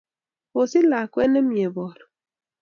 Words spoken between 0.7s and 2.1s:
lakwet nemie bor